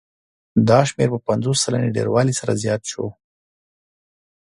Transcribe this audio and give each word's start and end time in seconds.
دا 0.67 0.79
شمېر 0.89 1.09
په 1.13 1.19
پنځوس 1.27 1.57
سلنې 1.63 1.93
ډېروالي 1.95 2.33
سره 2.39 2.59
زیات 2.63 2.81
شو 2.91 3.05